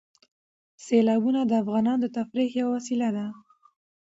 [0.85, 3.25] سیلابونه د افغانانو د تفریح یوه وسیله ده.